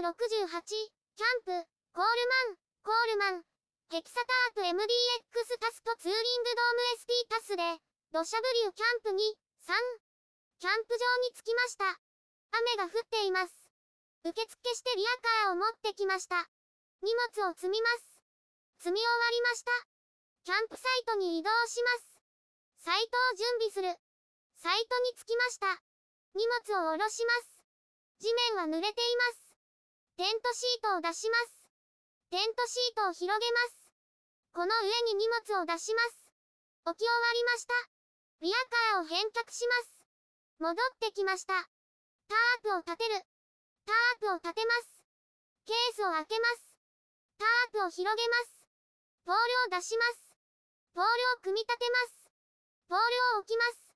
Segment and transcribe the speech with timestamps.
[0.00, 3.44] 68、キャンプ、コールマン、コールマン、
[3.88, 4.20] ヘキサ
[4.54, 4.76] タープ MDX
[5.60, 7.62] タストツーリングドーム SP タスで、
[8.12, 9.24] 土砂降りキャンプに、
[9.64, 9.72] 3、
[10.60, 11.96] キャンプ場に着きました。
[12.52, 13.52] 雨が降っています。
[14.24, 16.44] 受付してリアカーを持ってきました。
[17.00, 18.20] 荷物を積みます。
[18.78, 19.70] 積み終わりました。
[20.44, 22.20] キャンプサイトに移動します。
[22.84, 23.96] サイトを準備する。
[24.60, 25.80] サイトに着きました。
[26.34, 27.64] 荷物を下ろします。
[28.18, 29.45] 地面は濡れています。
[30.16, 31.68] テントシートを出します。
[32.32, 33.92] テントシートを広げます。
[34.56, 36.32] この上に荷物を出します。
[36.88, 37.74] 置き終わりました。
[38.40, 38.56] リア
[38.96, 40.08] カーを返却します。
[40.56, 40.74] 戻っ
[41.04, 41.68] てきました。
[42.28, 43.20] タープを立てる。
[43.84, 45.04] タープを立てます。
[45.68, 46.80] ケースを開けます。
[47.36, 48.64] タープを広げます。
[49.28, 50.32] ポールを出します。
[50.96, 52.32] ポールを組み立てます。
[52.88, 53.04] ポール
[53.36, 53.92] を置きます。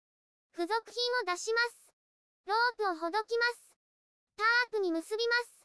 [0.53, 1.97] 付属品を出します。
[2.45, 3.73] ロープをほどきます。
[4.37, 5.60] タープに結びます。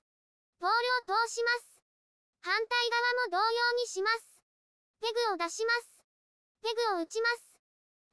[0.59, 1.82] ポールを通します。
[2.41, 4.41] 反対側も同様にします。
[5.02, 6.04] ペグを出します。
[6.62, 7.60] ペグを打ちます。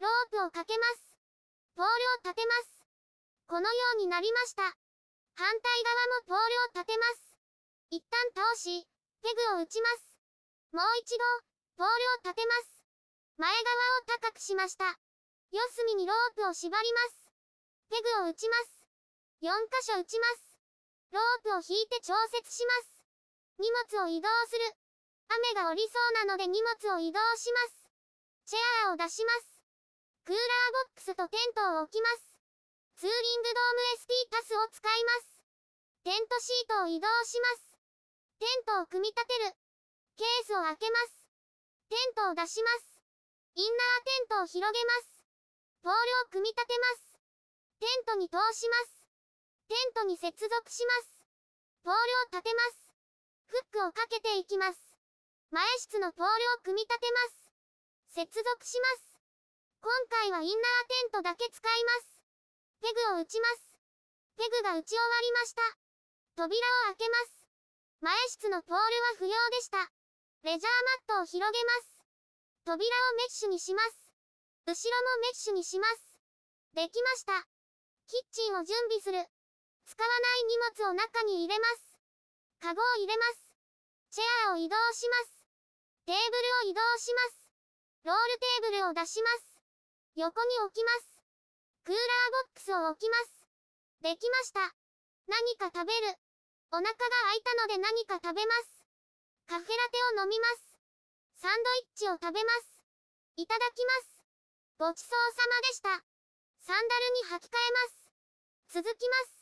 [0.01, 1.17] ロープをかけます。
[1.77, 2.85] ポールを立てます。
[3.47, 4.63] このようになりました。
[5.35, 7.39] 反対側もポールを立てます。
[7.91, 8.89] 一旦通し、
[9.23, 10.19] ペグを打ちます。
[10.73, 11.25] もう一度、
[11.77, 12.85] ポールを立てます。
[13.39, 14.99] 前側を高くしました。
[15.51, 17.31] 四隅にロープを縛ります。
[17.91, 18.87] ペグを打ちます。
[19.43, 20.52] 4箇所打ちます。
[21.13, 23.05] ロープを引いて調節します。
[23.61, 24.65] 荷物を移動する。
[25.29, 27.93] 雨が降りそうなので荷物を移動します。
[28.49, 29.61] チェアを出します。
[30.25, 32.33] クーラーボックスとテントを置きます。
[32.97, 35.45] ツーリングドーム SP タスを使います。
[36.05, 37.77] テントシートを移動します。
[38.41, 39.53] テントを組み立てる。
[40.17, 41.29] ケースを開けます。
[41.91, 43.03] テントを出します。
[43.55, 45.25] インナーテントを広げます。
[45.83, 47.21] ポールを組み立てます。
[47.81, 49.02] テントに通します。
[49.73, 51.25] テントに接続します。
[51.81, 52.93] ポールを立てます。
[53.49, 54.77] フックをかけていきます。
[55.49, 58.29] 前室のポールを組み立てます。
[58.29, 59.17] 接続します。
[59.81, 62.21] 今回はインナーテントだけ使います。
[62.85, 63.81] ペグを打ちます。
[64.37, 65.63] ペグが打ち終わりました。
[66.37, 67.49] 扉を開けます。
[68.05, 69.89] 前室のポールは不要でした。
[70.45, 72.05] レジャーマットを広げます。
[72.69, 74.13] 扉をメッシュにします。
[74.69, 76.21] 後ろもメッシュにします。
[76.77, 77.49] できました。
[78.13, 79.25] キッチンを準備する。
[79.85, 81.99] 使わない荷物を中に入れます。
[82.61, 83.55] カゴを入れます。
[84.11, 85.47] チェアを移動します。
[86.07, 87.51] テーブルを移動します。
[88.05, 89.63] ロールテーブルを出します。
[90.17, 91.23] 横に置きます。
[91.85, 93.47] クーラーボックスを置きます。
[94.03, 94.75] できました。
[95.27, 96.19] 何か食べる。
[96.71, 98.85] お腹が空いたので何か食べます。
[99.47, 100.79] カフェラテを飲みます。
[101.41, 102.83] サンドイッチを食べます。
[103.37, 104.25] いただきます。
[104.79, 105.89] ごちそうさまでした。
[106.61, 108.83] サンダルに履き替えます。
[108.83, 109.42] 続きます。